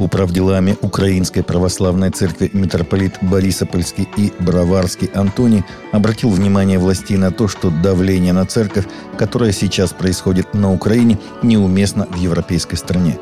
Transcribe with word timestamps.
Управделами 0.00 0.76
Украинской 0.80 1.42
Православной 1.42 2.10
Церкви 2.10 2.50
митрополит 2.52 3.18
Борисопольский 3.20 4.08
и 4.16 4.32
Броварский 4.40 5.08
Антоний 5.08 5.64
обратил 5.92 6.30
внимание 6.30 6.78
властей 6.78 7.16
на 7.16 7.30
то, 7.30 7.48
что 7.48 7.70
давление 7.70 8.32
на 8.32 8.46
церковь, 8.46 8.86
которое 9.18 9.52
сейчас 9.52 9.92
происходит 9.92 10.54
на 10.54 10.72
Украине, 10.72 11.18
неуместно 11.42 12.06
в 12.06 12.16
европейской 12.16 12.76
стране. 12.76 13.18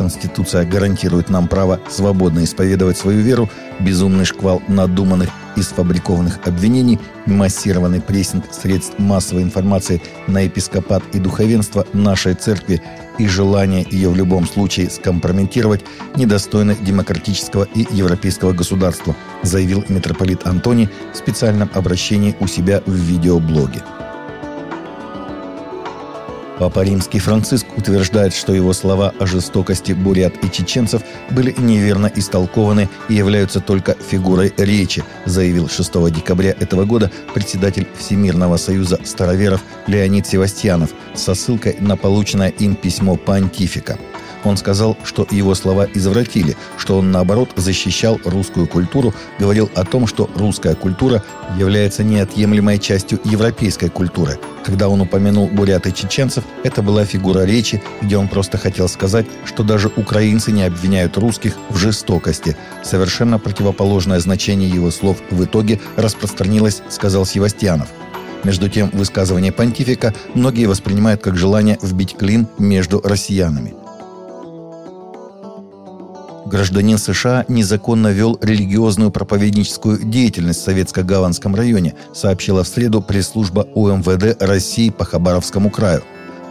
Конституция 0.00 0.64
гарантирует 0.64 1.28
нам 1.28 1.46
право 1.46 1.78
свободно 1.90 2.42
исповедовать 2.42 2.96
свою 2.96 3.20
веру, 3.20 3.50
безумный 3.80 4.24
шквал 4.24 4.62
надуманных 4.66 5.28
и 5.56 5.60
сфабрикованных 5.60 6.40
обвинений, 6.46 6.98
массированный 7.26 8.00
прессинг 8.00 8.46
средств 8.50 8.98
массовой 8.98 9.42
информации 9.42 10.00
на 10.26 10.40
епископат 10.40 11.02
и 11.12 11.18
духовенство 11.18 11.86
нашей 11.92 12.32
церкви 12.32 12.82
и 13.18 13.26
желание 13.26 13.86
ее 13.90 14.08
в 14.08 14.16
любом 14.16 14.46
случае 14.46 14.88
скомпрометировать 14.88 15.84
недостойно 16.16 16.74
демократического 16.74 17.68
и 17.74 17.86
европейского 17.90 18.52
государства, 18.52 19.14
заявил 19.42 19.84
митрополит 19.90 20.46
Антоний 20.46 20.88
в 21.12 21.16
специальном 21.18 21.68
обращении 21.74 22.34
у 22.40 22.46
себя 22.46 22.82
в 22.86 22.94
видеоблоге. 22.94 23.82
Папа 26.60 26.84
Римский 26.84 27.20
Франциск 27.20 27.66
утверждает, 27.78 28.34
что 28.34 28.52
его 28.52 28.74
слова 28.74 29.14
о 29.18 29.24
жестокости 29.24 29.92
бурят 29.92 30.34
и 30.44 30.50
чеченцев 30.50 31.00
были 31.30 31.54
неверно 31.56 32.12
истолкованы 32.14 32.86
и 33.08 33.14
являются 33.14 33.60
только 33.60 33.94
фигурой 33.94 34.52
речи, 34.58 35.02
заявил 35.24 35.70
6 35.70 36.12
декабря 36.12 36.50
этого 36.50 36.84
года 36.84 37.10
председатель 37.32 37.88
Всемирного 37.98 38.58
союза 38.58 39.00
староверов 39.04 39.64
Леонид 39.86 40.26
Севастьянов 40.26 40.90
со 41.14 41.34
ссылкой 41.34 41.78
на 41.80 41.96
полученное 41.96 42.50
им 42.50 42.74
письмо 42.74 43.16
понтифика– 43.16 43.98
он 44.44 44.56
сказал, 44.56 44.96
что 45.04 45.26
его 45.30 45.54
слова 45.54 45.86
извратили, 45.92 46.56
что 46.78 46.98
он, 46.98 47.10
наоборот, 47.10 47.50
защищал 47.56 48.20
русскую 48.24 48.66
культуру, 48.66 49.14
говорил 49.38 49.70
о 49.74 49.84
том, 49.84 50.06
что 50.06 50.28
русская 50.34 50.74
культура 50.74 51.22
является 51.58 52.04
неотъемлемой 52.04 52.78
частью 52.78 53.20
европейской 53.24 53.88
культуры. 53.88 54.38
Когда 54.64 54.88
он 54.88 55.00
упомянул 55.00 55.48
бурят 55.48 55.86
и 55.86 55.94
чеченцев, 55.94 56.44
это 56.64 56.82
была 56.82 57.04
фигура 57.04 57.44
речи, 57.44 57.82
где 58.02 58.16
он 58.16 58.28
просто 58.28 58.58
хотел 58.58 58.88
сказать, 58.88 59.26
что 59.44 59.62
даже 59.62 59.90
украинцы 59.96 60.52
не 60.52 60.64
обвиняют 60.64 61.16
русских 61.16 61.56
в 61.70 61.76
жестокости. 61.76 62.56
Совершенно 62.84 63.38
противоположное 63.38 64.20
значение 64.20 64.68
его 64.68 64.90
слов 64.90 65.18
в 65.30 65.44
итоге 65.44 65.80
распространилось, 65.96 66.82
сказал 66.88 67.24
Севастьянов. 67.24 67.88
Между 68.44 68.68
тем, 68.70 68.90
высказывание 68.92 69.52
понтифика 69.52 70.14
многие 70.34 70.66
воспринимают 70.66 71.20
как 71.20 71.36
желание 71.36 71.78
вбить 71.82 72.16
клин 72.16 72.48
между 72.58 73.00
россиянами 73.00 73.74
гражданин 76.46 76.98
США 76.98 77.44
незаконно 77.48 78.08
вел 78.08 78.38
религиозную 78.40 79.10
проповедническую 79.10 80.02
деятельность 80.02 80.60
в 80.60 80.68
Советско-Гаванском 80.68 81.54
районе, 81.54 81.94
сообщила 82.14 82.64
в 82.64 82.68
среду 82.68 83.02
пресс-служба 83.02 83.66
УМВД 83.74 84.40
России 84.40 84.90
по 84.90 85.04
Хабаровскому 85.04 85.70
краю. 85.70 86.02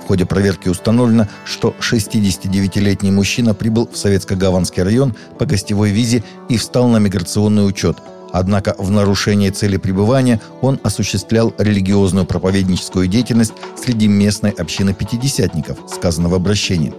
В 0.04 0.08
ходе 0.08 0.26
проверки 0.26 0.70
установлено, 0.70 1.28
что 1.46 1.76
69-летний 1.80 3.12
мужчина 3.12 3.54
прибыл 3.54 3.88
в 3.88 3.96
Советско-Гаванский 3.96 4.84
район 4.84 5.16
по 5.38 5.46
гостевой 5.46 5.92
визе 5.92 6.24
и 6.50 6.58
встал 6.58 6.88
на 6.88 6.98
миграционный 6.98 7.68
учет. 7.68 7.98
Однако 8.32 8.76
в 8.78 8.92
нарушении 8.92 9.50
цели 9.50 9.78
пребывания 9.78 10.40
он 10.62 10.80
осуществлял 10.84 11.54
религиозную 11.58 12.26
проповедническую 12.26 13.08
деятельность 13.08 13.54
среди 13.76 14.08
местной 14.08 14.52
общины 14.52 14.94
пятидесятников, 14.94 15.78
сказано 15.92 16.30
в 16.30 16.34
обращении. 16.34 16.94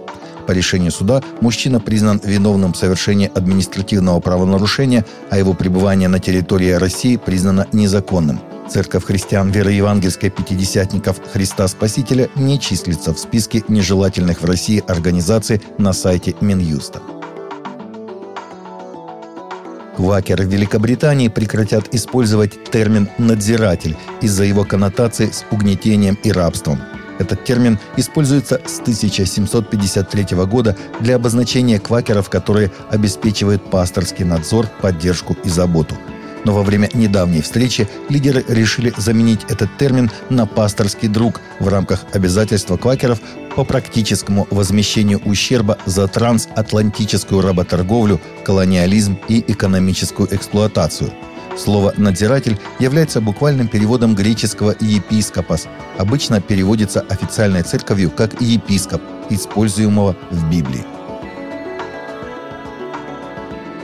По 0.51 0.53
решению 0.53 0.91
суда 0.91 1.23
мужчина 1.39 1.79
признан 1.79 2.19
виновным 2.21 2.73
в 2.73 2.77
совершении 2.77 3.31
административного 3.33 4.19
правонарушения, 4.19 5.05
а 5.29 5.37
его 5.37 5.53
пребывание 5.53 6.09
на 6.09 6.19
территории 6.19 6.71
России 6.71 7.15
признано 7.15 7.67
незаконным. 7.71 8.41
Церковь 8.69 9.05
христиан 9.05 9.49
веры 9.49 9.71
евангельской 9.71 10.29
пятидесятников 10.29 11.21
Христа 11.31 11.69
Спасителя 11.69 12.27
не 12.35 12.59
числится 12.59 13.13
в 13.13 13.17
списке 13.19 13.63
нежелательных 13.69 14.41
в 14.41 14.45
России 14.45 14.83
организаций 14.85 15.61
на 15.77 15.93
сайте 15.93 16.35
Минюста. 16.41 17.01
Квакеры 19.95 20.45
в 20.45 20.49
Великобритании 20.49 21.29
прекратят 21.29 21.95
использовать 21.95 22.61
термин 22.69 23.07
«надзиратель» 23.17 23.95
из-за 24.19 24.43
его 24.43 24.65
коннотации 24.65 25.31
с 25.31 25.45
угнетением 25.49 26.19
и 26.25 26.31
рабством– 26.33 26.81
этот 27.19 27.43
термин 27.43 27.79
используется 27.97 28.61
с 28.65 28.79
1753 28.79 30.37
года 30.45 30.75
для 30.99 31.15
обозначения 31.15 31.79
квакеров, 31.79 32.29
которые 32.29 32.71
обеспечивают 32.89 33.69
пасторский 33.69 34.25
надзор, 34.25 34.67
поддержку 34.81 35.35
и 35.43 35.49
заботу. 35.49 35.95
Но 36.43 36.53
во 36.53 36.63
время 36.63 36.89
недавней 36.93 37.41
встречи 37.41 37.87
лидеры 38.09 38.43
решили 38.47 38.91
заменить 38.97 39.41
этот 39.47 39.77
термин 39.77 40.09
на 40.29 40.47
«пасторский 40.47 41.07
друг» 41.07 41.39
в 41.59 41.67
рамках 41.67 42.05
обязательства 42.13 42.77
квакеров 42.77 43.19
по 43.55 43.63
практическому 43.63 44.47
возмещению 44.49 45.21
ущерба 45.23 45.77
за 45.85 46.07
трансатлантическую 46.07 47.41
работорговлю, 47.41 48.19
колониализм 48.43 49.19
и 49.27 49.43
экономическую 49.47 50.33
эксплуатацию– 50.33 51.11
Слово 51.57 51.93
«надзиратель» 51.97 52.57
является 52.79 53.21
буквальным 53.21 53.67
переводом 53.67 54.15
греческого 54.15 54.75
«епископос». 54.79 55.67
Обычно 55.97 56.41
переводится 56.41 57.01
официальной 57.01 57.63
церковью 57.63 58.09
как 58.09 58.41
«епископ», 58.41 59.01
используемого 59.29 60.15
в 60.29 60.49
Библии. 60.49 60.85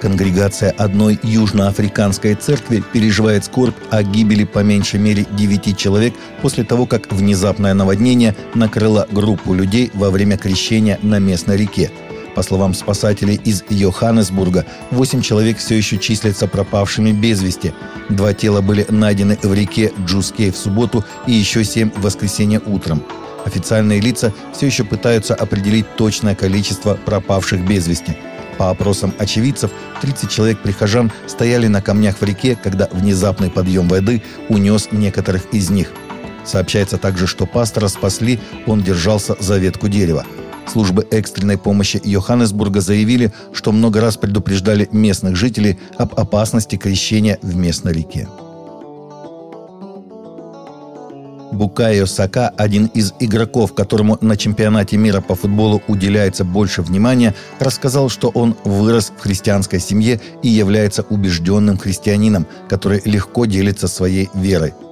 Конгрегация 0.02 0.72
одной 0.72 1.20
южноафриканской 1.24 2.36
церкви 2.36 2.84
переживает 2.94 3.46
скорбь 3.46 3.76
о 3.90 4.04
гибели 4.04 4.44
по 4.44 4.60
меньшей 4.60 5.00
мере 5.00 5.26
девяти 5.32 5.76
человек 5.76 6.14
после 6.42 6.64
того, 6.64 6.86
как 6.86 7.12
внезапное 7.12 7.74
наводнение 7.74 8.36
накрыло 8.54 9.08
группу 9.12 9.54
людей 9.54 9.90
во 9.96 10.12
время 10.12 10.38
крещения 10.38 11.00
на 11.02 11.20
местной 11.20 11.58
реке– 11.58 11.92
по 12.38 12.44
словам 12.44 12.75
спасателей 12.75 13.42
из 13.44 13.64
Йоханнесбурга, 13.68 14.64
8 14.92 15.24
человек 15.24 15.58
все 15.58 15.75
еще 15.75 15.98
числятся 15.98 16.48
пропавшими 16.48 17.12
без 17.12 17.42
вести. 17.42 17.74
Два 18.09 18.31
тела 18.36 18.62
были 18.62 18.86
найдены 18.90 19.40
в 19.42 19.52
реке 19.56 19.92
Джускей 20.06 20.52
в 20.52 20.56
субботу 20.56 21.03
и 21.25 21.31
еще 21.31 21.64
7 21.64 21.90
в 21.90 22.02
воскресенье 22.03 22.62
утром. 22.64 23.03
Официальные 23.44 24.02
лица 24.02 24.31
все 24.53 24.68
еще 24.68 24.84
пытаются 24.84 25.34
определить 25.34 25.96
точное 25.96 26.36
количество 26.36 26.94
пропавших 26.94 27.68
без 27.68 27.88
вести. 27.88 28.16
По 28.59 28.69
опросам 28.69 29.16
очевидцев, 29.18 29.72
30 30.02 30.30
человек 30.30 30.59
прихожан 30.59 31.12
стояли 31.25 31.66
на 31.66 31.81
камнях 31.81 32.18
в 32.19 32.24
реке, 32.24 32.56
когда 32.56 32.88
внезапный 32.92 33.50
подъем 33.50 33.88
воды 33.88 34.22
унес 34.48 34.90
некоторых 34.92 35.42
из 35.54 35.72
них. 35.72 35.92
Сообщается 36.46 37.00
также, 37.00 37.25
что 37.25 37.48
пастора 37.48 37.88
спасли, 37.88 38.40
он 38.68 38.84
держался 38.84 39.36
за 39.40 39.58
ветку 39.58 39.88
дерева. 39.88 40.24
Службы 40.68 41.08
экстренной 41.12 41.58
помощи 41.58 42.02
Йоханнесбурга 42.04 42.82
заявили, 42.82 43.34
что 43.54 43.72
много 43.72 44.02
раз 44.02 44.18
предупреждали 44.18 44.90
местных 44.92 45.36
жителей 45.36 45.80
об 45.98 46.20
опасности 46.20 46.76
крещения 46.76 47.40
в 47.42 47.56
местной 47.56 47.94
реке. 47.94 48.28
Букайо 51.54 52.06
Сака, 52.06 52.50
один 52.50 52.88
из 52.88 53.14
игроков, 53.20 53.74
которому 53.74 54.18
на 54.22 54.36
чемпионате 54.36 54.98
мира 54.98 55.22
по 55.22 55.34
футболу 55.34 55.82
уделяется 55.88 56.44
больше 56.44 56.82
внимания, 56.82 57.34
рассказал, 57.60 58.10
что 58.10 58.30
он 58.30 58.56
вырос 58.66 59.12
в 59.18 59.22
христианской 59.22 59.80
семье 59.80 60.20
и 60.44 60.50
является 60.50 61.04
убежденным 61.04 61.78
христианином, 61.78 62.46
который 62.70 63.02
легко 63.06 63.46
делится 63.46 63.88
своей 63.88 64.30
верой– 64.36 64.74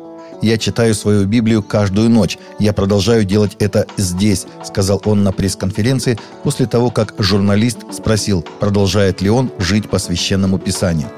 я 0.45 0.59
читаю 0.59 0.93
свою 0.93 1.25
Библию 1.25 1.63
каждую 1.63 2.09
ночь. 2.09 2.37
Я 2.59 2.71
продолжаю 2.71 3.25
делать 3.25 3.55
это 3.59 3.87
здесь»,— 3.97 4.45
сказал 4.63 5.01
он 5.05 5.23
на 5.23 5.31
пресс-конференции 5.31 6.19
после 6.43 6.67
того, 6.67 6.91
как 6.91 7.15
журналист 7.17 7.79
спросил, 7.91 8.45
продолжает 8.59 9.21
ли 9.21 9.29
он 9.31 9.51
жить 9.57 9.89
по 9.89 9.97
священному 9.97 10.59
писанию. 10.59 11.09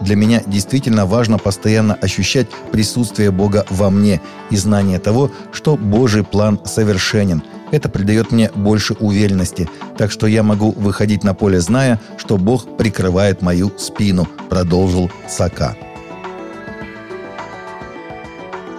Для 0.00 0.16
меня 0.16 0.42
действительно 0.46 1.04
важно 1.04 1.36
постоянно 1.36 1.92
ощущать 1.92 2.46
присутствие 2.72 3.30
Бога 3.30 3.66
во 3.68 3.90
мне 3.90 4.22
и 4.48 4.56
знание 4.56 4.98
того, 4.98 5.30
что 5.52 5.76
Божий 5.76 6.24
план 6.24 6.58
совершенен. 6.64 7.42
Это 7.72 7.90
придает 7.90 8.32
мне 8.32 8.50
больше 8.54 8.94
уверенности, 8.94 9.68
так 9.98 10.10
что 10.10 10.26
я 10.26 10.42
могу 10.42 10.70
выходить 10.70 11.22
на 11.22 11.34
поле, 11.34 11.60
зная, 11.60 12.00
что 12.16 12.38
Бог 12.38 12.78
прикрывает 12.78 13.42
мою 13.42 13.70
спину, 13.76 14.26
продолжил 14.48 15.10
Сака. 15.28 15.76